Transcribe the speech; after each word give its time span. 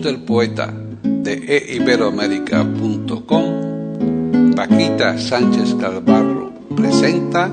Del 0.00 0.20
poeta 0.20 0.72
de 1.02 1.74
eiberoamérica.com, 1.74 4.54
Paquita 4.54 5.18
Sánchez 5.18 5.74
Calvarro 5.74 6.52
presenta 6.74 7.50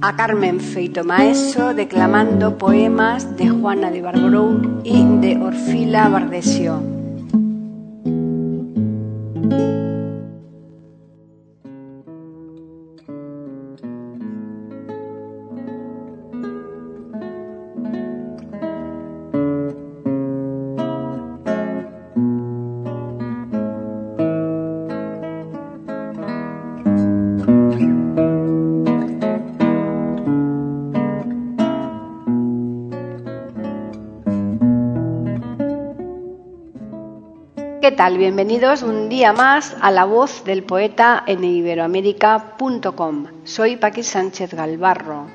a 0.00 0.16
Carmen 0.16 0.60
Feito 0.60 1.04
Maeso 1.04 1.74
declamando 1.74 2.56
poemas 2.58 3.36
de 3.36 3.48
Juana 3.48 3.90
de 3.90 4.02
Barbarou 4.02 4.80
y 4.84 5.02
de 5.20 5.36
Orfila 5.36 6.08
Bardesio. 6.08 6.97
Bienvenidos 37.98 38.84
un 38.84 39.08
día 39.08 39.32
más 39.32 39.76
a 39.80 39.90
La 39.90 40.04
Voz 40.04 40.44
del 40.44 40.62
Poeta 40.62 41.24
en 41.26 41.42
iberoamérica.com. 41.42 43.26
Soy 43.42 43.76
Paqui 43.76 44.04
Sánchez 44.04 44.54
Galvarro. 44.54 45.26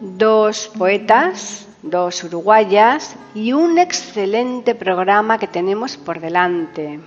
Dos 0.00 0.70
poetas, 0.78 1.66
dos 1.82 2.22
uruguayas 2.22 3.16
y 3.34 3.52
un 3.52 3.78
excelente 3.78 4.76
programa 4.76 5.38
que 5.38 5.48
tenemos 5.48 5.96
por 5.96 6.20
delante. 6.20 7.00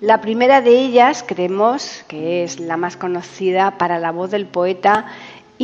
La 0.00 0.20
primera 0.20 0.62
de 0.62 0.78
ellas 0.78 1.24
creemos 1.26 2.04
que 2.06 2.44
es 2.44 2.60
la 2.60 2.76
más 2.76 2.96
conocida 2.96 3.78
para 3.78 3.98
la 3.98 4.12
voz 4.12 4.30
del 4.30 4.46
poeta 4.46 5.06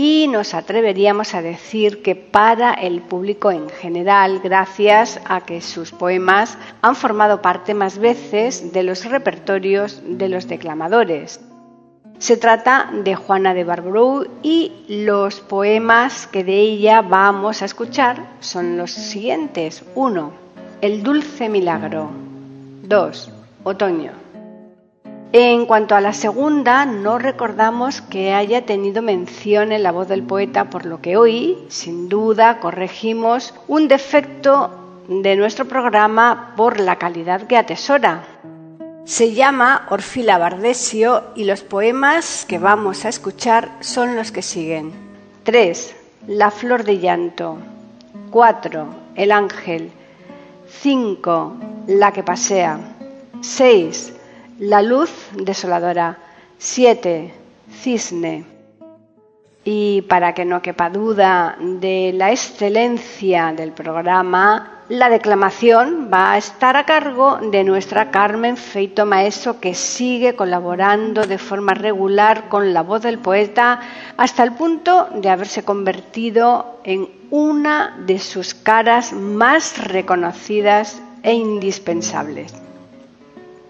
y 0.01 0.29
nos 0.29 0.55
atreveríamos 0.55 1.35
a 1.35 1.43
decir 1.43 2.03
que 2.03 2.15
para 2.15 2.73
el 2.73 3.03
público 3.03 3.51
en 3.51 3.69
general, 3.69 4.39
gracias 4.39 5.21
a 5.25 5.41
que 5.41 5.61
sus 5.61 5.91
poemas 5.91 6.57
han 6.83 6.95
formado 6.95 7.43
parte 7.43 7.75
más 7.75 7.99
veces 7.99 8.73
de 8.73 8.85
los 8.85 9.05
repertorios 9.07 10.01
de 10.05 10.29
los 10.29 10.47
declamadores. 10.47 11.41
Se 12.19 12.37
trata 12.37 12.89
de 12.93 13.17
Juana 13.17 13.55
de 13.55 13.65
Barbarou 13.65 14.25
y 14.41 14.85
los 14.87 15.41
poemas 15.41 16.29
que 16.29 16.45
de 16.45 16.61
ella 16.61 17.03
vamos 17.03 17.63
a 17.63 17.65
escuchar 17.65 18.25
son 18.39 18.77
los 18.77 18.93
siguientes. 18.93 19.83
1. 19.97 20.33
El 20.81 21.03
dulce 21.03 21.49
milagro. 21.49 22.09
2. 22.85 23.33
Otoño. 23.65 24.28
En 25.33 25.67
cuanto 25.67 25.95
a 25.95 26.01
la 26.01 26.15
segunda, 26.15 26.87
no 26.87 27.19
recordamos 27.19 28.01
que 28.01 28.33
haya 28.33 28.65
tenido 28.65 29.03
mención 29.03 29.73
en 29.73 29.83
la 29.83 29.93
voz 29.93 30.09
del 30.09 30.23
poeta, 30.23 30.71
por 30.71 30.87
lo 30.87 31.03
que 31.03 31.19
hoy, 31.19 31.59
sin 31.69 32.09
duda, 32.09 32.61
corregimos 32.61 33.55
un 33.67 33.89
defecto 33.89 34.71
de 35.07 35.37
nuestro 35.37 35.67
programa 35.67 36.55
por 36.57 36.81
la 36.81 36.97
calidad 36.97 37.47
que 37.47 37.59
atesora. 37.59 38.25
Se 39.05 39.35
llama 39.35 39.87
Orfila 39.91 40.39
Bardesio 40.39 41.25
y 41.35 41.45
los 41.45 41.63
poemas 41.63 42.47
que 42.47 42.59
vamos 42.59 43.05
a 43.05 43.11
escuchar 43.11 43.71
son 43.81 44.17
los 44.17 44.33
que 44.33 44.41
siguen. 44.41 44.93
3. 45.43 45.95
La 46.27 46.51
flor 46.51 46.85
de 46.85 47.01
llanto. 47.01 47.59
4. 48.31 48.87
El 49.15 49.33
ángel. 49.33 49.93
5. 50.69 51.57
La 51.87 52.13
que 52.13 52.23
pasea. 52.23 52.79
6. 53.43 54.15
La 54.59 54.83
luz 54.83 55.11
desoladora. 55.35 56.19
7. 56.59 57.33
Cisne. 57.81 58.45
Y 59.63 60.03
para 60.03 60.35
que 60.35 60.45
no 60.45 60.63
quepa 60.63 60.91
duda 60.91 61.57
de 61.61 62.13
la 62.13 62.33
excelencia 62.33 63.53
del 63.57 63.71
programa, 63.71 64.83
la 64.89 65.11
declamación 65.11 66.11
va 66.13 66.33
a 66.33 66.39
estar 66.39 66.77
a 66.77 66.87
cargo 66.87 67.39
de 67.41 67.63
nuestra 67.63 68.11
Carmen 68.11 68.57
Feito 68.57 69.07
Maeso, 69.07 69.61
que 69.61 69.75
sigue 69.75 70.35
colaborando 70.35 71.25
de 71.25 71.39
forma 71.39 71.75
regular 71.75 72.49
con 72.49 72.75
la 72.75 72.83
voz 72.83 73.03
del 73.03 73.21
poeta 73.21 73.79
hasta 74.17 74.43
el 74.43 74.55
punto 74.55 75.07
de 75.15 75.31
haberse 75.31 75.63
convertido 75.63 76.81
en 76.83 77.09
una 77.31 77.97
de 78.07 78.19
sus 78.19 78.55
caras 78.55 79.13
más 79.13 79.79
reconocidas 79.87 81.01
e 81.23 81.33
indispensables. 81.33 82.68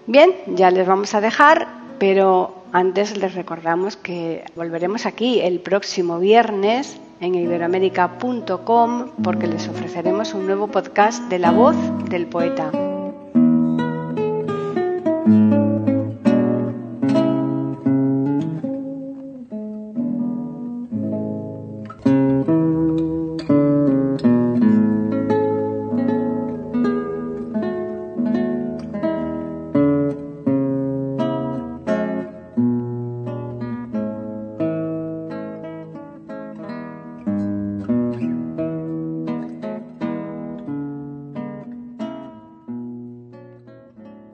Bien, 0.09 0.31
ya 0.47 0.71
les 0.71 0.87
vamos 0.87 1.15
a 1.15 1.21
dejar, 1.21 1.69
pero 1.99 2.55
antes 2.73 3.15
les 3.19 3.35
recordamos 3.35 3.99
que 3.99 4.43
volveremos 4.57 5.05
aquí 5.05 5.41
el 5.41 5.61
próximo 5.61 6.19
viernes 6.19 6.99
en 7.21 7.35
iberoamérica.com 7.35 9.11
porque 9.23 9.47
les 9.47 9.69
ofreceremos 9.69 10.33
un 10.33 10.47
nuevo 10.47 10.69
podcast 10.69 11.23
de 11.25 11.39
la 11.39 11.51
voz 11.51 11.77
del 12.09 12.27
poeta. 12.27 12.71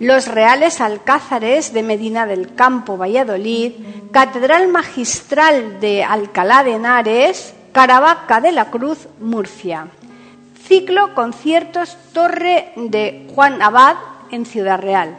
los 0.00 0.28
Reales 0.28 0.80
Alcázares 0.80 1.72
de 1.72 1.82
Medina 1.82 2.26
del 2.26 2.54
Campo, 2.54 2.96
Valladolid, 2.96 3.72
Catedral 4.12 4.68
Magistral 4.68 5.80
de 5.80 6.04
Alcalá 6.04 6.62
de 6.62 6.74
Henares, 6.74 7.54
Caravaca 7.72 8.40
de 8.40 8.52
la 8.52 8.70
Cruz, 8.70 9.08
Murcia. 9.20 9.88
Ciclo 10.66 11.14
Conciertos 11.14 11.96
Torre 12.12 12.72
de 12.76 13.26
Juan 13.34 13.62
Abad 13.62 13.96
en 14.30 14.46
Ciudad 14.46 14.80
Real. 14.80 15.16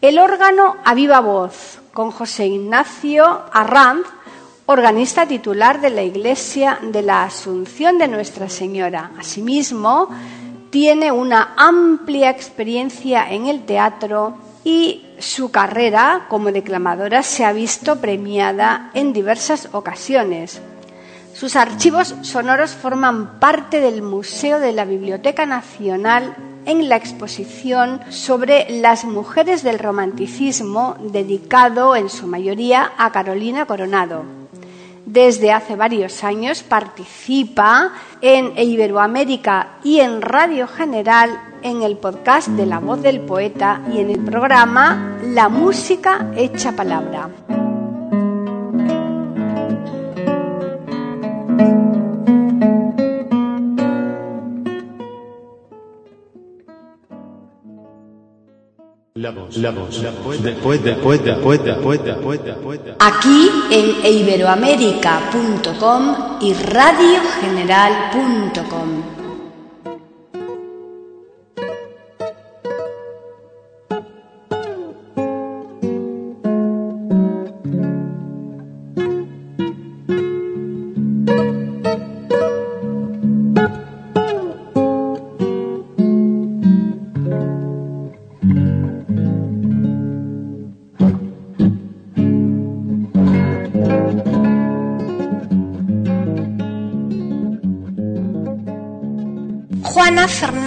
El 0.00 0.18
órgano 0.18 0.76
a 0.84 0.94
viva 0.94 1.20
voz 1.20 1.80
con 1.92 2.10
José 2.10 2.46
Ignacio 2.46 3.42
Arranz, 3.52 4.06
organista 4.66 5.26
titular 5.26 5.80
de 5.80 5.90
la 5.90 6.02
Iglesia 6.02 6.78
de 6.82 7.02
la 7.02 7.24
Asunción 7.24 7.98
de 7.98 8.08
Nuestra 8.08 8.48
Señora. 8.48 9.10
Asimismo, 9.18 10.08
tiene 10.72 11.12
una 11.12 11.52
amplia 11.58 12.30
experiencia 12.30 13.30
en 13.30 13.46
el 13.46 13.66
teatro 13.66 14.38
y 14.64 15.04
su 15.18 15.50
carrera 15.50 16.24
como 16.30 16.50
declamadora 16.50 17.22
se 17.22 17.44
ha 17.44 17.52
visto 17.52 17.96
premiada 17.96 18.90
en 18.94 19.12
diversas 19.12 19.68
ocasiones. 19.72 20.62
Sus 21.34 21.56
archivos 21.56 22.14
sonoros 22.22 22.70
forman 22.70 23.38
parte 23.38 23.82
del 23.82 24.00
Museo 24.00 24.60
de 24.60 24.72
la 24.72 24.86
Biblioteca 24.86 25.44
Nacional 25.44 26.34
en 26.64 26.88
la 26.88 26.96
exposición 26.96 28.00
sobre 28.08 28.80
las 28.80 29.04
mujeres 29.04 29.62
del 29.62 29.78
romanticismo 29.78 30.96
dedicado 31.00 31.96
en 31.96 32.08
su 32.08 32.26
mayoría 32.26 32.92
a 32.96 33.12
Carolina 33.12 33.66
Coronado. 33.66 34.41
Desde 35.12 35.52
hace 35.52 35.76
varios 35.76 36.24
años 36.24 36.62
participa 36.62 37.92
en 38.22 38.56
Iberoamérica 38.56 39.76
y 39.84 40.00
en 40.00 40.22
Radio 40.22 40.66
General 40.66 41.38
en 41.62 41.82
el 41.82 41.98
podcast 41.98 42.48
de 42.48 42.64
La 42.64 42.78
Voz 42.78 43.02
del 43.02 43.20
Poeta 43.20 43.82
y 43.92 43.98
en 43.98 44.08
el 44.08 44.20
programa 44.20 45.18
La 45.22 45.50
Música 45.50 46.32
Hecha 46.34 46.72
Palabra. 46.72 47.28
La 59.22 59.30
voz, 59.30 59.56
la 59.56 59.70
voz, 59.70 60.02
la 60.02 60.10
voz 60.10 60.36
poeta, 60.60 60.96
poeta, 60.96 61.36
poeta, 61.36 61.76
poeta, 61.76 62.16
poeta, 62.16 62.56
poeta. 62.56 62.96
Aquí 62.98 63.48
en 63.70 64.04
iberoamérica.com 64.04 66.16
y 66.40 66.52
radiogeneral.com. 66.52 69.21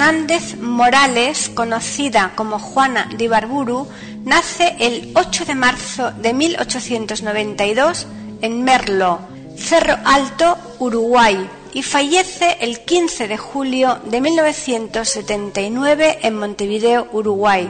Juana 0.06 0.20
Fernández 0.20 0.58
Morales, 0.60 1.50
conocida 1.50 2.34
como 2.36 2.60
Juana 2.60 3.10
de 3.18 3.24
Ibarburu, 3.24 3.88
nace 4.24 4.76
el 4.80 5.12
8 5.16 5.46
de 5.46 5.56
marzo 5.56 6.12
de 6.12 6.32
1892 6.32 8.06
en 8.42 8.64
Merlo, 8.64 9.18
Cerro 9.58 9.98
Alto, 10.06 10.60
Uruguay, 10.78 11.50
y 11.74 11.82
fallece 11.82 12.58
el 12.60 12.82
15 12.82 13.28
de 13.28 13.38
julio 13.38 14.00
de 14.06 14.22
1979 14.22 16.20
en 16.22 16.38
Montevideo, 16.38 17.08
Uruguay. 17.12 17.68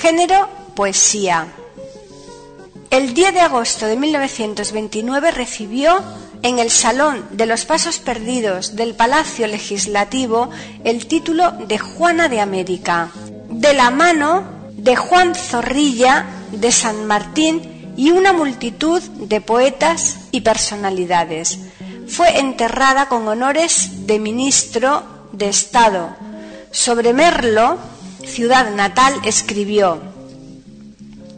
Género, 0.00 0.48
poesía. 0.76 1.48
El 2.90 3.14
10 3.14 3.34
de 3.34 3.40
agosto 3.40 3.86
de 3.86 3.96
1929 3.96 5.32
recibió 5.32 6.00
en 6.44 6.58
el 6.58 6.70
Salón 6.70 7.24
de 7.30 7.46
los 7.46 7.64
Pasos 7.64 7.98
Perdidos 7.98 8.76
del 8.76 8.94
Palacio 8.94 9.46
Legislativo 9.46 10.50
el 10.84 11.06
título 11.06 11.52
de 11.52 11.78
Juana 11.78 12.28
de 12.28 12.40
América, 12.40 13.10
de 13.48 13.72
la 13.72 13.90
mano 13.90 14.44
de 14.72 14.94
Juan 14.94 15.34
Zorrilla 15.34 16.26
de 16.52 16.70
San 16.70 17.06
Martín 17.06 17.94
y 17.96 18.10
una 18.10 18.34
multitud 18.34 19.00
de 19.00 19.40
poetas 19.40 20.18
y 20.32 20.42
personalidades. 20.42 21.60
Fue 22.06 22.38
enterrada 22.38 23.08
con 23.08 23.26
honores 23.26 24.06
de 24.06 24.18
ministro 24.18 25.02
de 25.32 25.48
Estado. 25.48 26.14
Sobre 26.70 27.14
Merlo, 27.14 27.78
ciudad 28.22 28.70
natal, 28.72 29.14
escribió, 29.24 29.98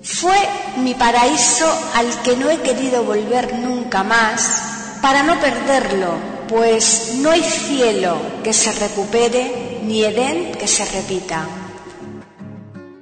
Fue 0.02 0.36
mi 0.78 0.94
paraíso 0.94 1.70
al 1.94 2.22
que 2.22 2.36
no 2.36 2.50
he 2.50 2.60
querido 2.62 3.04
volver 3.04 3.54
nunca 3.54 4.02
más 4.02 4.75
para 5.00 5.22
no 5.22 5.38
perderlo, 5.40 6.14
pues 6.48 7.14
no 7.16 7.30
hay 7.30 7.42
cielo 7.42 8.16
que 8.42 8.52
se 8.52 8.72
recupere 8.72 9.80
ni 9.82 10.04
Edén 10.04 10.52
que 10.52 10.66
se 10.66 10.84
repita. 10.84 11.46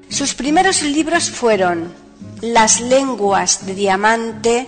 Sus 0.09 0.35
primeros 0.35 0.83
libros 0.83 1.31
fueron 1.31 1.93
Las 2.41 2.81
lenguas 2.81 3.67
de 3.67 3.75
diamante, 3.75 4.67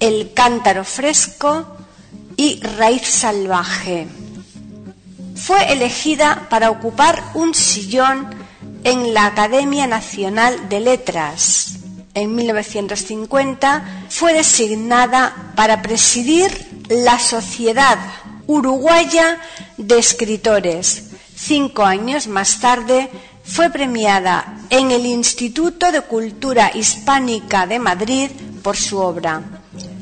El 0.00 0.32
cántaro 0.34 0.84
fresco 0.84 1.76
y 2.36 2.60
Raíz 2.60 3.06
salvaje. 3.06 4.06
Fue 5.36 5.72
elegida 5.72 6.46
para 6.50 6.70
ocupar 6.70 7.22
un 7.34 7.54
sillón 7.54 8.28
en 8.84 9.14
la 9.14 9.26
Academia 9.26 9.86
Nacional 9.86 10.68
de 10.68 10.80
Letras. 10.80 11.73
En 12.14 12.34
1950, 12.34 14.06
fue 14.08 14.32
designada 14.32 15.52
para 15.56 15.82
presidir 15.82 16.50
la 16.88 17.18
Sociedad 17.18 17.98
Uruguaya 18.46 19.38
de 19.76 19.98
Escritores. 19.98 21.10
Cinco 21.36 21.84
años 21.84 22.28
más 22.28 22.60
tarde 22.60 23.10
fue 23.42 23.70
premiada 23.70 24.58
en 24.70 24.90
el 24.90 25.04
Instituto 25.06 25.92
de 25.92 26.02
Cultura 26.02 26.70
Hispánica 26.74 27.66
de 27.66 27.78
Madrid 27.78 28.30
por 28.62 28.76
su 28.76 28.98
obra. 28.98 29.42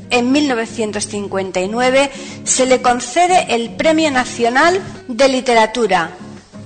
En 0.09 0.31
1959 0.31 2.11
se 2.43 2.65
le 2.65 2.81
concede 2.81 3.47
el 3.55 3.75
Premio 3.75 4.11
Nacional 4.11 4.79
de 5.07 5.27
Literatura. 5.27 6.11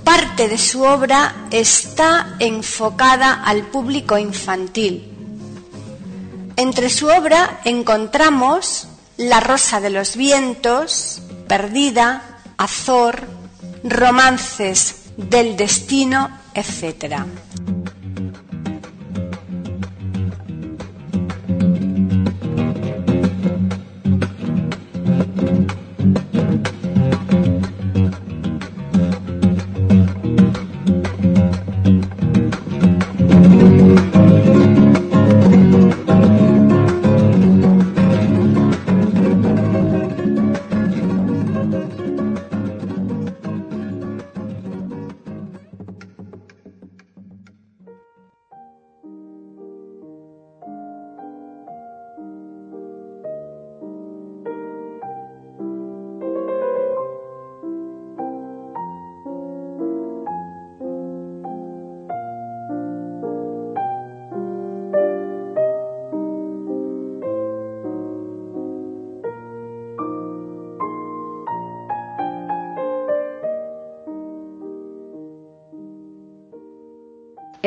Parte 0.04 0.48
de 0.48 0.58
su 0.58 0.82
obra 0.82 1.46
está 1.50 2.36
enfocada 2.38 3.42
al 3.44 3.62
público 3.62 4.18
infantil. 4.18 5.07
Entre 6.58 6.90
su 6.90 7.06
obra 7.06 7.60
encontramos 7.64 8.88
La 9.16 9.38
Rosa 9.38 9.80
de 9.80 9.90
los 9.90 10.16
Vientos, 10.16 11.22
Perdida, 11.46 12.40
Azor, 12.56 13.20
Romances 13.84 15.04
del 15.16 15.56
Destino, 15.56 16.36
etc. 16.54 17.14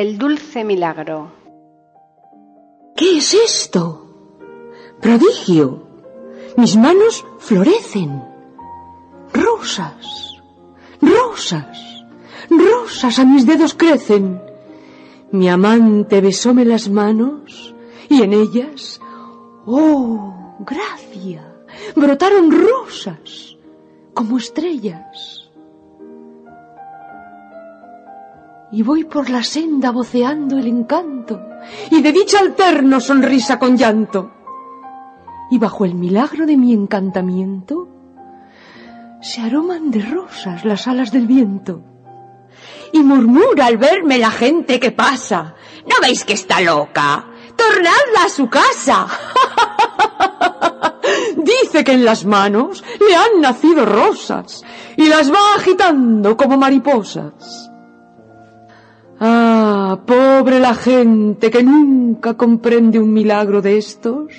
El 0.02 0.18
dulce 0.18 0.64
milagro. 0.64 1.30
¿Qué 2.96 3.18
es 3.18 3.34
esto? 3.34 3.84
Prodigio. 5.00 5.86
Mis 6.56 6.76
manos 6.76 7.24
florecen. 7.38 8.20
Rosas. 9.32 10.42
Rosas. 11.00 11.78
Rosas 12.50 13.20
a 13.20 13.24
mis 13.24 13.46
dedos 13.46 13.74
crecen. 13.74 14.42
Mi 15.30 15.48
amante 15.48 16.20
besóme 16.20 16.64
las 16.64 16.88
manos 16.88 17.72
y 18.08 18.22
en 18.22 18.32
ellas, 18.32 19.00
oh, 19.66 20.56
gracia, 20.66 21.44
brotaron 21.94 22.50
rosas 22.50 23.56
como 24.14 24.36
estrellas. 24.38 25.41
Y 28.72 28.82
voy 28.82 29.04
por 29.04 29.28
la 29.28 29.42
senda 29.42 29.90
voceando 29.90 30.58
el 30.58 30.66
encanto 30.66 31.40
y 31.90 32.00
de 32.00 32.10
dicha 32.10 32.40
alterno 32.40 33.00
sonrisa 33.00 33.58
con 33.58 33.76
llanto. 33.76 34.32
Y 35.50 35.58
bajo 35.58 35.84
el 35.84 35.94
milagro 35.94 36.46
de 36.46 36.56
mi 36.56 36.72
encantamiento 36.72 37.88
se 39.20 39.42
aroman 39.42 39.90
de 39.90 40.02
rosas 40.02 40.64
las 40.64 40.88
alas 40.88 41.12
del 41.12 41.26
viento. 41.26 41.82
Y 42.92 43.02
murmura 43.02 43.66
al 43.66 43.76
verme 43.76 44.18
la 44.18 44.30
gente 44.30 44.80
que 44.80 44.90
pasa, 44.90 45.54
¿no 45.86 45.94
veis 46.00 46.24
que 46.24 46.32
está 46.32 46.60
loca? 46.60 47.26
Tornadla 47.56 48.24
a 48.26 48.28
su 48.28 48.48
casa. 48.48 49.06
Dice 51.36 51.84
que 51.84 51.92
en 51.92 52.04
las 52.04 52.24
manos 52.24 52.82
le 53.06 53.14
han 53.14 53.40
nacido 53.40 53.84
rosas 53.84 54.62
y 54.96 55.08
las 55.08 55.30
va 55.30 55.54
agitando 55.56 56.36
como 56.36 56.56
mariposas. 56.56 57.71
Ah, 59.24 60.00
pobre 60.04 60.58
la 60.58 60.74
gente 60.74 61.48
que 61.48 61.62
nunca 61.62 62.36
comprende 62.36 62.98
un 62.98 63.12
milagro 63.12 63.62
de 63.62 63.78
estos 63.78 64.32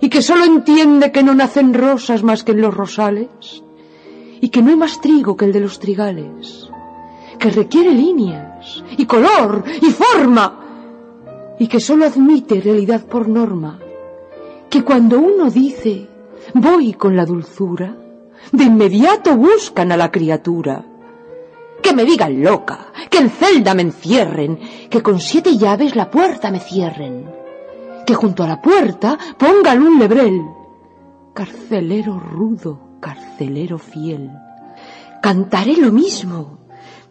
y 0.00 0.08
que 0.08 0.20
solo 0.20 0.44
entiende 0.44 1.12
que 1.12 1.22
no 1.22 1.32
nacen 1.32 1.72
rosas 1.72 2.24
más 2.24 2.42
que 2.42 2.50
en 2.50 2.60
los 2.60 2.74
rosales 2.74 3.62
y 4.40 4.48
que 4.48 4.62
no 4.62 4.70
hay 4.70 4.76
más 4.76 5.00
trigo 5.00 5.36
que 5.36 5.44
el 5.44 5.52
de 5.52 5.60
los 5.60 5.78
trigales, 5.78 6.68
que 7.38 7.50
requiere 7.50 7.92
líneas 7.92 8.82
y 8.98 9.06
color 9.06 9.62
y 9.80 9.90
forma 9.92 11.54
y 11.60 11.68
que 11.68 11.78
solo 11.78 12.06
admite 12.06 12.60
realidad 12.60 13.06
por 13.06 13.28
norma, 13.28 13.78
que 14.70 14.82
cuando 14.82 15.20
uno 15.20 15.52
dice 15.52 16.08
voy 16.52 16.94
con 16.94 17.14
la 17.14 17.24
dulzura, 17.24 17.96
de 18.50 18.64
inmediato 18.64 19.36
buscan 19.36 19.92
a 19.92 19.96
la 19.96 20.10
criatura 20.10 20.84
que 21.84 21.92
me 21.92 22.06
digan 22.06 22.42
loca, 22.42 22.86
que 23.10 23.18
en 23.18 23.28
celda 23.28 23.74
me 23.74 23.82
encierren, 23.82 24.58
que 24.88 25.02
con 25.02 25.20
siete 25.20 25.58
llaves 25.58 25.94
la 25.94 26.10
puerta 26.10 26.50
me 26.50 26.58
cierren, 26.58 27.30
que 28.06 28.14
junto 28.14 28.42
a 28.42 28.48
la 28.48 28.62
puerta 28.62 29.18
pongan 29.36 29.82
un 29.82 29.98
lebrel. 29.98 30.40
Carcelero 31.34 32.18
rudo, 32.18 32.98
carcelero 33.00 33.76
fiel. 33.78 34.30
Cantaré 35.20 35.76
lo 35.76 35.92
mismo, 35.92 36.60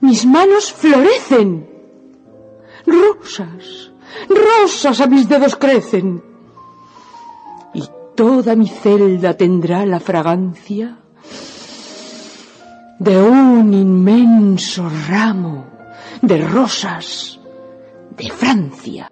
mis 0.02 0.26
manos 0.26 0.74
florecen. 0.74 1.70
Rosas, 2.88 3.92
rosas 4.28 5.02
a 5.02 5.06
mis 5.06 5.30
dedos 5.30 5.56
crecen. 5.56 6.24
Y 7.76 7.84
toda 8.16 8.56
mi 8.56 8.68
celda 8.68 9.38
tendrá 9.38 9.86
la 9.86 10.00
fragancia 10.00 11.03
de 13.04 13.18
un 13.22 13.74
inmenso 13.74 14.90
ramo 15.10 15.66
de 16.22 16.48
rosas 16.48 17.38
de 18.16 18.30
Francia. 18.30 19.10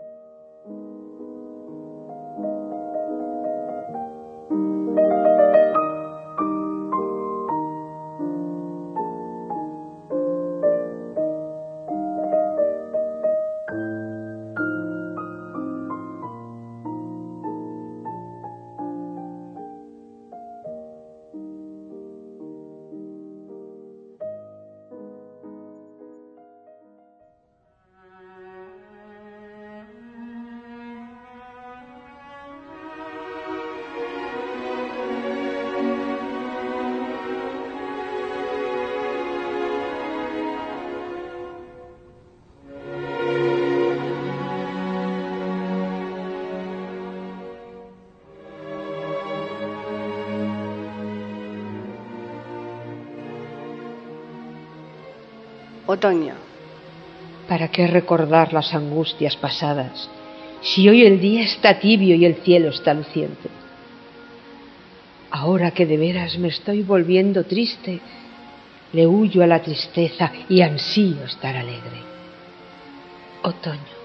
Otoño. 55.91 56.35
¿Para 57.49 57.67
qué 57.67 57.85
recordar 57.85 58.53
las 58.53 58.73
angustias 58.73 59.35
pasadas 59.35 60.09
si 60.61 60.87
hoy 60.87 61.05
el 61.05 61.19
día 61.19 61.43
está 61.43 61.79
tibio 61.79 62.15
y 62.15 62.23
el 62.23 62.35
cielo 62.35 62.69
está 62.69 62.93
luciente? 62.93 63.49
Ahora 65.31 65.71
que 65.71 65.85
de 65.85 65.97
veras 65.97 66.37
me 66.37 66.47
estoy 66.47 66.81
volviendo 66.81 67.43
triste, 67.43 67.99
le 68.93 69.05
huyo 69.05 69.43
a 69.43 69.47
la 69.47 69.61
tristeza 69.61 70.31
y 70.47 70.61
ansío 70.61 71.25
estar 71.25 71.57
alegre. 71.57 71.99
Otoño. 73.41 73.97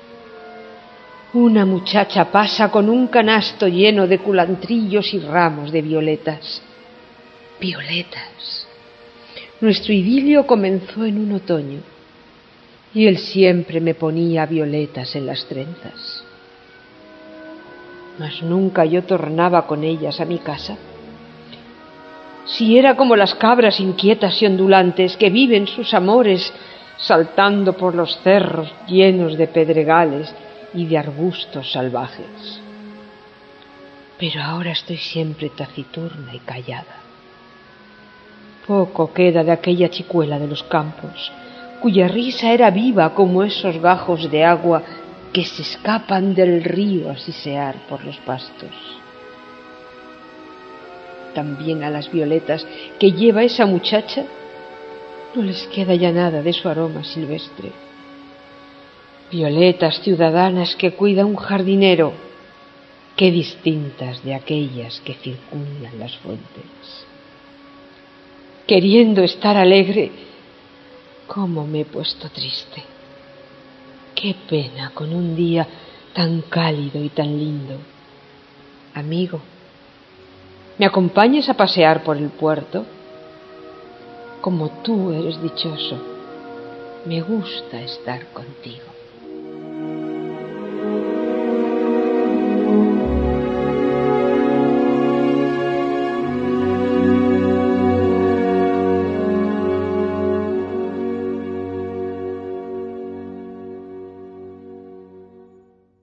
Una 1.35 1.65
muchacha 1.65 2.33
pasa 2.33 2.69
con 2.69 2.91
un 2.91 3.07
canasto 3.07 3.69
lleno 3.69 4.09
de 4.09 4.19
culantrillos 4.19 5.15
y 5.15 5.21
ramos 5.21 5.71
de 5.71 5.83
violetas. 5.83 6.63
Violetas. 7.61 8.66
Nuestro 9.61 9.93
idilio 9.95 10.47
comenzó 10.47 11.05
en 11.05 11.19
un 11.19 11.33
otoño 11.33 11.81
y 12.93 13.07
él 13.07 13.19
siempre 13.19 13.81
me 13.81 13.95
ponía 13.95 14.45
violetas 14.45 15.17
en 15.17 15.27
las 15.27 15.47
trenzas. 15.47 16.25
Mas 18.19 18.43
nunca 18.43 18.85
yo 18.85 19.03
tornaba 19.05 19.67
con 19.67 19.83
ellas 19.83 20.21
a 20.21 20.25
mi 20.25 20.39
casa. 20.39 20.77
Si 22.47 22.79
era 22.79 22.97
como 22.97 23.17
las 23.17 23.35
cabras 23.35 23.81
inquietas 23.81 24.41
y 24.43 24.47
ondulantes 24.47 25.17
que 25.17 25.31
viven 25.31 25.67
sus 25.67 25.95
amores 25.95 26.53
saltando 26.99 27.75
por 27.75 27.95
los 27.95 28.19
cerros 28.23 28.73
llenos 28.87 29.37
de 29.37 29.49
pedregales 29.49 30.35
y 30.75 30.87
de 30.87 30.99
arbustos 30.99 31.73
salvajes. 31.73 32.61
Pero 34.19 34.43
ahora 34.43 34.73
estoy 34.73 34.97
siempre 34.97 35.51
taciturna 35.51 36.35
y 36.35 36.39
callada. 36.41 37.06
Poco 38.67 39.13
queda 39.13 39.45
de 39.45 39.53
aquella 39.53 39.89
chicuela 39.89 40.39
de 40.39 40.49
los 40.49 40.65
campos, 40.65 41.31
cuya 41.81 42.09
risa 42.09 42.53
era 42.53 42.71
viva 42.71 43.15
como 43.15 43.45
esos 43.45 43.81
gajos 43.81 44.29
de 44.31 44.45
agua 44.45 44.83
que 45.33 45.45
se 45.45 45.63
escapan 45.63 46.35
del 46.35 46.65
río 46.65 47.11
a 47.11 47.17
sisear 47.17 47.77
por 47.89 48.05
los 48.05 48.17
pastos. 48.19 48.75
También 51.35 51.85
a 51.85 51.91
las 51.91 52.11
violetas 52.11 52.67
que 52.99 53.13
lleva 53.13 53.45
esa 53.45 53.67
muchacha 53.67 54.25
no 55.35 55.43
les 55.43 55.67
queda 55.69 55.95
ya 55.95 56.11
nada 56.11 56.43
de 56.43 56.53
su 56.53 56.69
aroma 56.69 57.05
silvestre. 57.05 57.71
Violetas 59.31 60.01
ciudadanas 60.01 60.75
que 60.77 60.93
cuida 60.93 61.27
un 61.27 61.37
jardinero, 61.37 62.15
qué 63.17 63.31
distintas 63.31 64.25
de 64.25 64.35
aquellas 64.35 65.01
que 65.01 65.15
circundan 65.15 65.99
las 65.99 66.17
fuentes. 66.17 67.07
Queriendo 68.67 69.23
estar 69.23 69.57
alegre, 69.57 70.11
cómo 71.29 71.65
me 71.65 71.83
he 71.83 71.85
puesto 71.85 72.29
triste. 72.31 72.83
Qué 74.13 74.35
pena 74.49 74.91
con 74.93 75.15
un 75.15 75.37
día 75.37 75.69
tan 76.13 76.41
cálido 76.43 77.01
y 77.01 77.11
tan 77.11 77.39
lindo. 77.39 77.77
Amigo, 78.93 79.41
¿me 80.79 80.87
acompañes 80.87 81.49
a 81.49 81.55
pasear 81.55 82.03
por 82.03 82.17
el 82.17 82.31
puerto? 82.31 82.85
Como 84.41 84.69
tú 84.83 85.13
eres 85.13 85.41
dichoso, 85.41 86.03
me 87.05 87.21
gusta 87.21 87.81
estar 87.83 88.27
contigo. 88.33 88.96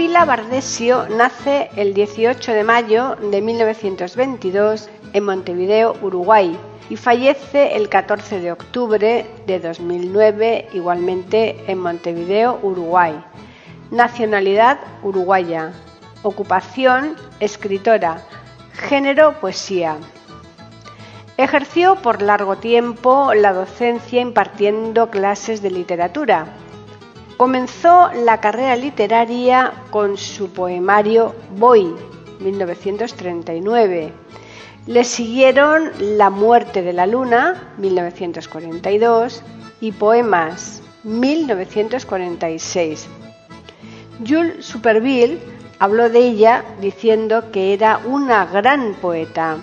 Orfila 0.00 0.24
Bardesio 0.24 1.06
nace 1.10 1.68
el 1.76 1.92
18 1.92 2.52
de 2.52 2.64
mayo 2.64 3.16
de 3.16 3.42
1922 3.42 4.88
en 5.12 5.24
Montevideo, 5.24 5.94
Uruguay, 6.00 6.56
y 6.88 6.96
fallece 6.96 7.76
el 7.76 7.90
14 7.90 8.40
de 8.40 8.50
octubre 8.50 9.26
de 9.46 9.60
2009 9.60 10.70
igualmente 10.72 11.62
en 11.70 11.80
Montevideo, 11.80 12.58
Uruguay. 12.62 13.22
Nacionalidad 13.90 14.78
uruguaya. 15.02 15.74
Ocupación 16.22 17.16
escritora. 17.38 18.22
Género 18.72 19.38
poesía. 19.38 19.98
Ejerció 21.36 21.96
por 21.96 22.22
largo 22.22 22.56
tiempo 22.56 23.34
la 23.34 23.52
docencia 23.52 24.22
impartiendo 24.22 25.10
clases 25.10 25.60
de 25.60 25.70
literatura 25.70 26.46
Comenzó 27.40 28.12
la 28.12 28.38
carrera 28.38 28.76
literaria 28.76 29.72
con 29.88 30.18
su 30.18 30.52
poemario 30.52 31.34
Voy, 31.56 31.90
1939. 32.38 34.12
Le 34.86 35.04
siguieron 35.04 35.90
La 36.18 36.28
muerte 36.28 36.82
de 36.82 36.92
la 36.92 37.06
luna, 37.06 37.72
1942, 37.78 39.42
y 39.80 39.92
Poemas, 39.92 40.82
1946. 41.04 43.08
Jules 44.18 44.62
Superville 44.62 45.38
habló 45.78 46.10
de 46.10 46.18
ella 46.18 46.62
diciendo 46.82 47.50
que 47.50 47.72
era 47.72 48.02
una 48.04 48.44
gran 48.44 48.92
poeta. 48.92 49.56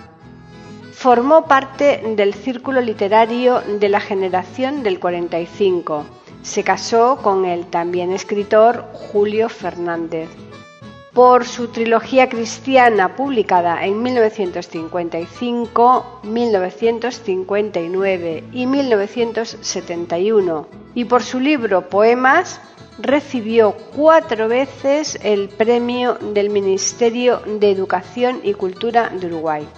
Formó 0.90 1.46
parte 1.46 2.02
del 2.16 2.34
círculo 2.34 2.80
literario 2.80 3.60
de 3.60 3.88
la 3.88 4.00
generación 4.00 4.82
del 4.82 4.98
45 4.98 6.06
se 6.48 6.64
casó 6.64 7.18
con 7.22 7.44
el 7.44 7.66
también 7.66 8.10
escritor 8.10 8.86
Julio 8.94 9.50
Fernández. 9.50 10.30
Por 11.12 11.44
su 11.44 11.68
trilogía 11.68 12.30
cristiana 12.30 13.14
publicada 13.16 13.84
en 13.84 14.02
1955, 14.02 16.20
1959 16.22 18.44
y 18.52 18.66
1971 18.66 20.66
y 20.94 21.04
por 21.04 21.22
su 21.22 21.38
libro 21.38 21.90
Poemas, 21.90 22.62
recibió 22.98 23.76
cuatro 23.94 24.48
veces 24.48 25.18
el 25.22 25.50
premio 25.50 26.14
del 26.14 26.48
Ministerio 26.48 27.42
de 27.44 27.70
Educación 27.70 28.40
y 28.42 28.54
Cultura 28.54 29.10
de 29.10 29.26
Uruguay. 29.26 29.68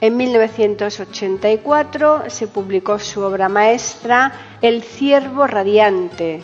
En 0.00 0.16
1984 0.16 2.24
se 2.28 2.48
publicó 2.48 2.98
su 2.98 3.22
obra 3.22 3.48
maestra 3.48 4.32
El 4.60 4.82
ciervo 4.82 5.46
radiante. 5.46 6.42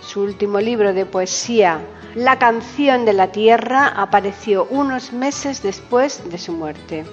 Su 0.00 0.22
último 0.22 0.60
libro 0.60 0.92
de 0.92 1.06
poesía, 1.06 1.80
La 2.14 2.38
canción 2.38 3.04
de 3.04 3.14
la 3.14 3.32
tierra, 3.32 3.88
apareció 3.88 4.66
unos 4.70 5.12
meses 5.12 5.62
después 5.62 6.30
de 6.30 6.38
su 6.38 6.52
muerte. 6.52 7.04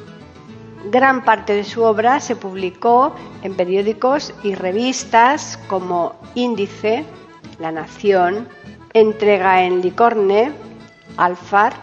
Gran 0.91 1.23
parte 1.23 1.53
de 1.53 1.63
su 1.63 1.83
obra 1.83 2.19
se 2.19 2.35
publicó 2.35 3.15
en 3.41 3.55
periódicos 3.55 4.33
y 4.43 4.55
revistas 4.55 5.57
como 5.67 6.15
Índice, 6.35 7.05
La 7.57 7.71
Nación, 7.71 8.47
Entrega 8.93 9.63
en 9.63 9.81
Licorne, 9.81 10.51
Alfar 11.17 11.73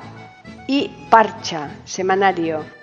y 0.67 0.91
Parcha, 1.11 1.71
semanario. 1.85 2.76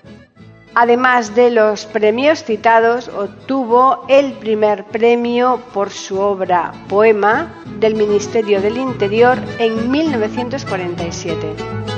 Además 0.75 1.35
de 1.35 1.51
los 1.51 1.85
premios 1.85 2.43
citados, 2.43 3.07
obtuvo 3.09 4.05
el 4.09 4.33
primer 4.33 4.85
premio 4.85 5.61
por 5.71 5.91
su 5.91 6.19
obra 6.19 6.71
Poema 6.89 7.53
del 7.79 7.93
Ministerio 7.93 8.59
del 8.59 8.77
Interior 8.77 9.37
en 9.59 9.91
1947. 9.91 11.92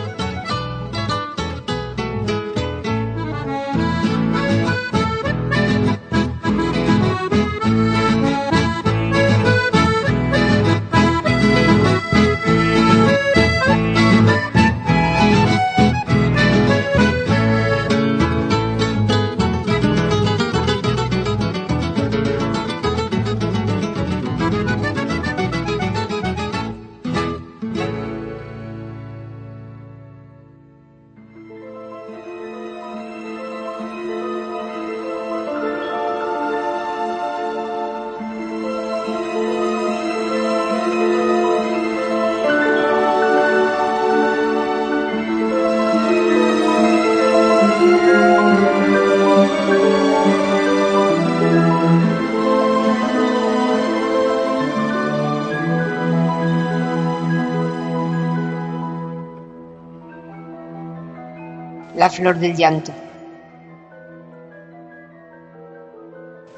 La 61.96 62.10
flor 62.10 62.38
del 62.38 62.56
llanto. 62.56 62.92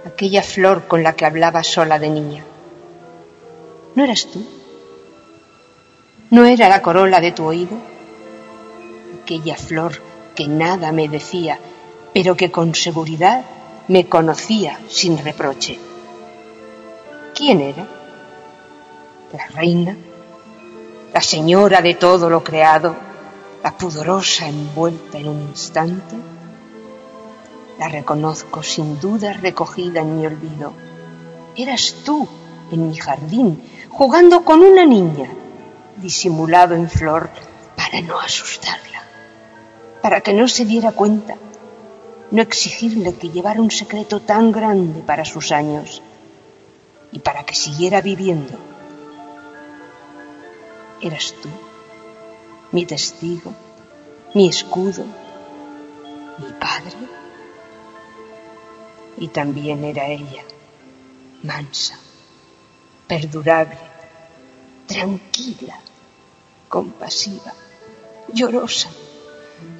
Aquella 0.05 0.41
flor 0.41 0.87
con 0.87 1.03
la 1.03 1.13
que 1.13 1.25
hablaba 1.25 1.63
sola 1.63 1.99
de 1.99 2.09
niña. 2.09 2.43
¿No 3.95 4.03
eras 4.03 4.27
tú? 4.31 4.45
¿No 6.31 6.45
era 6.45 6.69
la 6.69 6.81
corola 6.81 7.19
de 7.19 7.31
tu 7.31 7.45
oído? 7.45 7.77
Aquella 9.21 9.55
flor 9.55 9.93
que 10.35 10.47
nada 10.47 10.91
me 10.91 11.07
decía, 11.07 11.59
pero 12.13 12.35
que 12.35 12.51
con 12.51 12.73
seguridad 12.73 13.45
me 13.87 14.07
conocía 14.07 14.79
sin 14.87 15.23
reproche. 15.23 15.79
¿Quién 17.35 17.61
era? 17.61 17.87
La 19.33 19.47
reina, 19.47 19.95
la 21.13 21.21
señora 21.21 21.81
de 21.81 21.93
todo 21.93 22.29
lo 22.29 22.43
creado, 22.43 23.06
la 23.67 23.77
pudorosa 23.77 24.47
envuelta 24.47 25.17
en 25.17 25.27
un 25.27 25.41
instante. 25.41 26.15
La 27.77 27.89
reconozco 27.89 28.63
sin 28.63 28.97
duda 28.97 29.33
recogida 29.33 29.99
en 29.99 30.15
mi 30.15 30.25
olvido. 30.25 30.71
Eras 31.53 31.95
tú 32.05 32.29
en 32.71 32.87
mi 32.87 32.95
jardín, 32.95 33.61
jugando 33.89 34.45
con 34.45 34.61
una 34.61 34.85
niña, 34.85 35.29
disimulado 35.97 36.75
en 36.75 36.89
flor 36.89 37.29
para 37.75 37.99
no 37.99 38.17
asustarla, 38.21 39.03
para 40.01 40.21
que 40.21 40.31
no 40.31 40.47
se 40.47 40.63
diera 40.63 40.93
cuenta, 40.93 41.35
no 42.31 42.41
exigirle 42.41 43.15
que 43.15 43.31
llevara 43.31 43.61
un 43.61 43.71
secreto 43.71 44.21
tan 44.21 44.53
grande 44.53 45.01
para 45.01 45.25
sus 45.25 45.51
años 45.51 46.01
y 47.11 47.19
para 47.19 47.43
que 47.43 47.53
siguiera 47.53 47.99
viviendo. 47.99 48.57
Eras 51.01 51.35
tú, 51.41 51.49
mi 52.71 52.85
testigo, 52.85 53.53
mi 54.33 54.49
escudo, 54.49 55.05
mi 56.37 56.51
padre. 56.59 56.97
Y 59.17 59.29
también 59.29 59.83
era 59.83 60.07
ella, 60.07 60.43
mansa, 61.43 61.97
perdurable, 63.07 63.79
tranquila, 64.85 65.79
compasiva, 66.67 67.53
llorosa, 68.31 68.89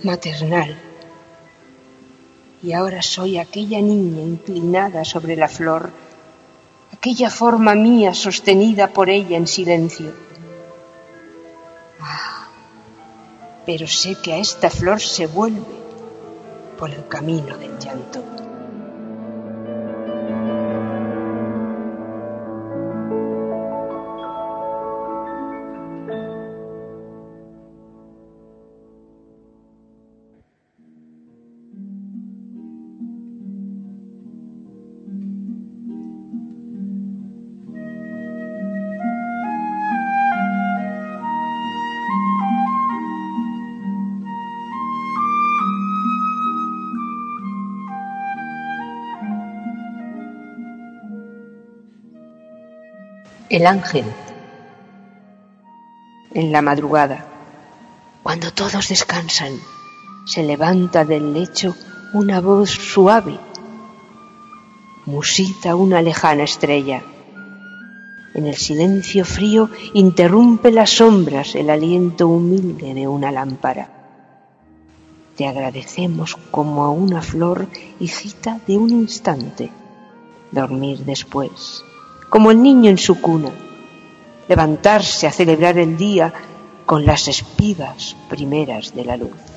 maternal. 0.03 0.75
Y 2.63 2.73
ahora 2.73 3.01
soy 3.03 3.37
aquella 3.37 3.79
niña 3.81 4.21
inclinada 4.21 5.05
sobre 5.05 5.35
la 5.35 5.47
flor, 5.47 5.91
aquella 6.91 7.29
forma 7.29 7.75
mía 7.75 8.15
sostenida 8.15 8.87
por 8.87 9.09
ella 9.09 9.37
en 9.37 9.45
silencio. 9.45 10.26
Pero 13.67 13.85
sé 13.85 14.15
que 14.15 14.31
a 14.31 14.37
esta 14.37 14.69
flor 14.69 15.01
se 15.01 15.27
vuelve 15.27 15.75
por 16.79 16.89
el 16.89 17.05
camino 17.09 17.57
del 17.57 17.77
llanto. 17.77 18.46
El 53.57 53.65
ángel. 53.65 54.05
En 56.31 56.51
la 56.51 56.61
madrugada, 56.61 57.25
cuando 58.21 58.53
todos 58.53 58.89
descansan, 58.89 59.53
se 60.27 60.43
levanta 60.43 61.05
del 61.05 61.33
lecho 61.33 61.75
una 62.13 62.39
voz 62.39 62.69
suave. 62.69 63.39
Musita 65.07 65.73
una 65.73 66.03
lejana 66.03 66.43
estrella. 66.43 67.01
En 68.35 68.45
el 68.45 68.57
silencio 68.57 69.25
frío 69.25 69.71
interrumpe 69.95 70.71
las 70.71 70.91
sombras 70.91 71.55
el 71.55 71.71
aliento 71.71 72.27
humilde 72.27 72.93
de 72.93 73.07
una 73.07 73.31
lámpara. 73.31 73.89
Te 75.35 75.47
agradecemos 75.47 76.35
como 76.51 76.85
a 76.85 76.91
una 76.91 77.23
flor 77.23 77.67
hijita 77.99 78.59
de 78.67 78.77
un 78.77 78.91
instante, 78.91 79.71
dormir 80.51 80.99
después 81.05 81.83
como 82.29 82.51
el 82.51 82.61
niño 82.61 82.89
en 82.89 82.97
su 82.97 83.21
cuna, 83.21 83.51
levantarse 84.47 85.27
a 85.27 85.31
celebrar 85.31 85.77
el 85.77 85.97
día 85.97 86.33
con 86.85 87.05
las 87.05 87.27
espigas 87.27 88.15
primeras 88.29 88.93
de 88.95 89.05
la 89.05 89.17
luz. 89.17 89.56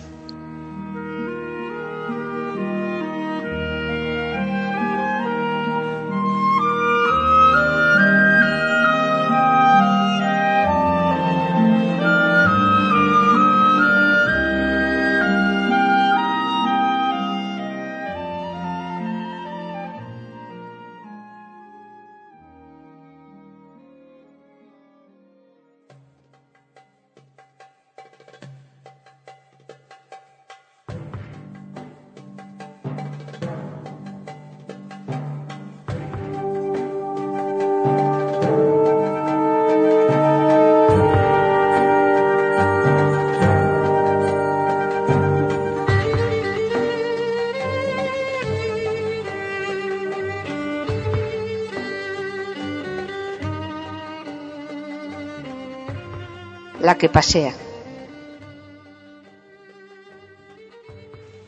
La 56.80 56.96
que 56.96 57.08
pasea. 57.08 57.54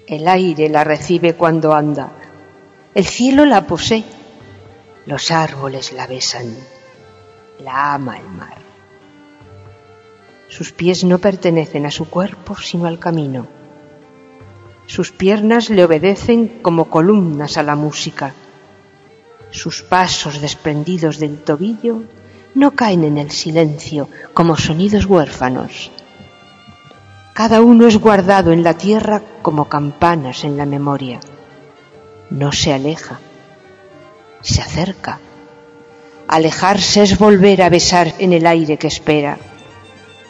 El 0.06 0.28
aire 0.28 0.68
la 0.68 0.84
recibe 0.84 1.34
cuando 1.34 1.72
anda, 1.72 2.12
el 2.94 3.06
cielo 3.06 3.46
la 3.46 3.66
posee, 3.66 4.04
los 5.06 5.30
árboles 5.30 5.92
la 5.92 6.06
besan, 6.06 6.54
la 7.60 7.94
ama 7.94 8.18
el 8.18 8.28
mar. 8.28 8.58
Sus 10.48 10.72
pies 10.72 11.02
no 11.02 11.18
pertenecen 11.18 11.86
a 11.86 11.90
su 11.90 12.10
cuerpo, 12.10 12.56
sino 12.56 12.86
al 12.86 12.98
camino. 12.98 13.46
Sus 14.86 15.10
piernas 15.10 15.70
le 15.70 15.82
obedecen 15.82 16.60
como 16.60 16.90
columnas 16.90 17.56
a 17.56 17.62
la 17.62 17.74
música. 17.74 18.34
Sus 19.50 19.80
pasos 19.80 20.42
desprendidos 20.42 21.18
del 21.18 21.38
tobillo 21.38 22.02
no 22.54 22.72
caen 22.72 23.04
en 23.04 23.18
el 23.18 23.30
silencio 23.30 24.08
como 24.34 24.56
sonidos 24.56 25.06
huérfanos. 25.06 25.90
Cada 27.32 27.62
uno 27.62 27.86
es 27.86 27.96
guardado 27.96 28.52
en 28.52 28.62
la 28.62 28.74
tierra 28.74 29.22
como 29.40 29.68
campanas 29.68 30.44
en 30.44 30.56
la 30.56 30.66
memoria. 30.66 31.18
No 32.28 32.52
se 32.52 32.72
aleja, 32.74 33.20
se 34.42 34.60
acerca. 34.60 35.18
Alejarse 36.28 37.02
es 37.02 37.18
volver 37.18 37.62
a 37.62 37.70
besar 37.70 38.14
en 38.18 38.32
el 38.32 38.46
aire 38.46 38.76
que 38.76 38.86
espera, 38.86 39.38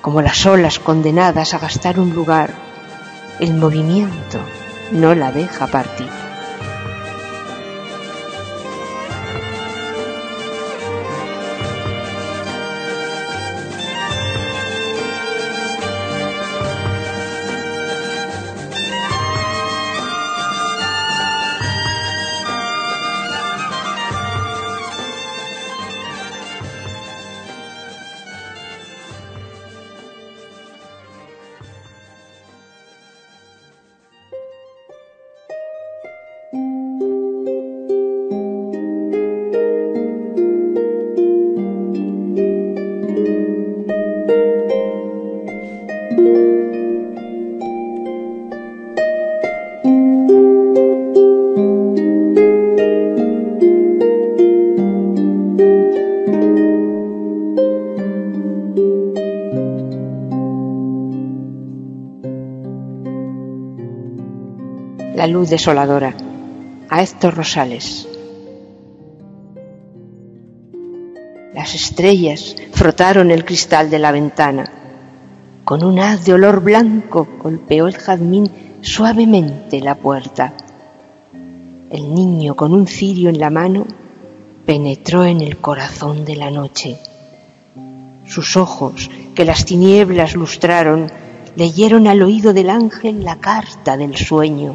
como 0.01 0.23
las 0.23 0.47
olas 0.47 0.79
condenadas 0.79 1.55
a 1.55 1.59
gastar 1.59 1.99
un 1.99 2.15
lugar. 2.15 2.51
El 3.41 3.55
movimiento 3.55 4.39
no 4.93 5.15
la 5.15 5.33
deja 5.33 5.67
partir. 5.67 6.22
La 65.15 65.27
luz 65.27 65.51
desoladora, 65.51 66.15
a 66.89 67.03
Héctor 67.03 67.35
Rosales. 67.35 68.09
Las 71.55 71.75
estrellas 71.75 72.57
frotaron 72.73 73.31
el 73.31 73.45
cristal 73.45 73.91
de 73.91 73.99
la 73.99 74.11
ventana. 74.11 74.73
Con 75.65 75.85
un 75.85 75.99
haz 75.99 76.25
de 76.25 76.33
olor 76.33 76.61
blanco 76.61 77.29
golpeó 77.43 77.89
el 77.89 77.97
jazmín 77.97 78.51
suavemente 78.81 79.81
la 79.81 79.97
puerta. 79.97 80.55
El 81.91 82.15
niño 82.15 82.57
con 82.57 82.73
un 82.73 82.87
cirio 82.87 83.29
en 83.29 83.39
la 83.39 83.51
mano 83.51 83.87
penetró 84.65 85.27
en 85.27 85.43
el 85.43 85.59
corazón 85.59 86.25
de 86.25 86.37
la 86.37 86.51
noche. 86.51 86.97
Sus 88.25 88.57
ojos, 88.57 89.11
que 89.35 89.45
las 89.45 89.67
tinieblas 89.67 90.35
lustraron, 90.35 91.13
leyeron 91.55 92.07
al 92.07 92.23
oído 92.23 92.55
del 92.55 92.71
ángel 92.71 93.25
la 93.25 93.37
carta 93.37 93.99
del 93.99 94.17
sueño. 94.17 94.73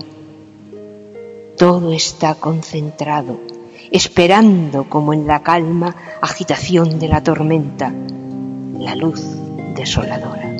Todo 1.57 1.91
está 1.91 2.35
concentrado, 2.35 3.39
esperando 3.89 4.87
como 4.87 5.11
en 5.13 5.25
la 5.25 5.41
calma 5.41 5.95
agitación 6.21 6.99
de 6.99 7.07
la 7.07 7.23
tormenta, 7.23 7.91
la 8.77 8.95
luz 8.95 9.23
desoladora. 9.75 10.56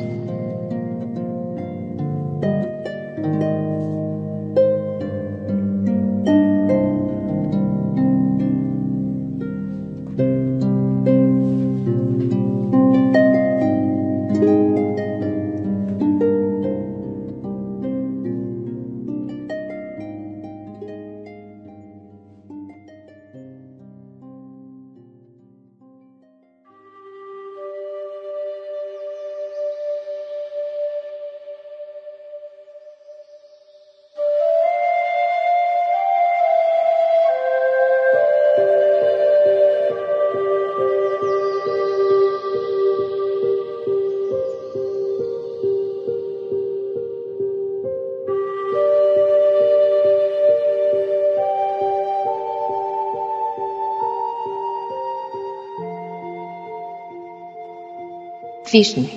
Cisne. 58.70 59.08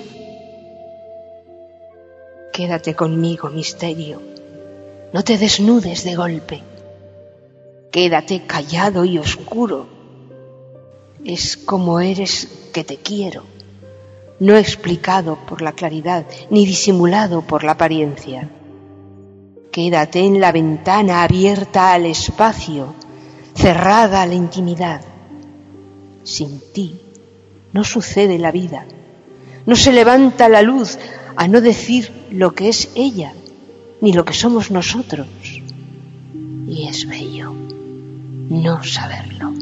Quédate 2.54 2.94
conmigo, 2.94 3.50
misterio. 3.50 4.22
No 5.12 5.22
te 5.22 5.36
desnudes 5.36 6.04
de 6.04 6.14
golpe. 6.14 6.62
Quédate 7.90 8.46
callado 8.46 9.04
y 9.04 9.18
oscuro. 9.18 9.86
Es 11.22 11.58
como 11.58 12.00
eres 12.00 12.48
que 12.72 12.82
te 12.82 12.96
quiero, 12.96 13.42
no 14.40 14.56
explicado 14.56 15.36
por 15.46 15.60
la 15.60 15.72
claridad 15.72 16.24
ni 16.48 16.64
disimulado 16.64 17.42
por 17.42 17.62
la 17.62 17.72
apariencia. 17.72 18.48
Quédate 19.70 20.20
en 20.20 20.40
la 20.40 20.50
ventana 20.52 21.24
abierta 21.24 21.92
al 21.92 22.06
espacio, 22.06 22.94
cerrada 23.54 24.22
a 24.22 24.26
la 24.26 24.34
intimidad. 24.34 25.02
Sin 26.22 26.58
ti 26.72 27.02
no 27.74 27.84
sucede 27.84 28.38
la 28.38 28.50
vida 28.50 28.86
no 29.66 29.76
se 29.76 29.92
levanta 29.92 30.48
la 30.48 30.62
luz 30.62 30.98
a 31.36 31.48
no 31.48 31.60
decir 31.60 32.10
lo 32.30 32.54
que 32.54 32.68
es 32.68 32.90
ella, 32.94 33.32
ni 34.00 34.12
lo 34.12 34.24
que 34.24 34.34
somos 34.34 34.70
nosotros. 34.70 35.26
Y 36.66 36.88
es 36.88 37.06
bello 37.06 37.54
no 38.52 38.84
saberlo. 38.84 39.61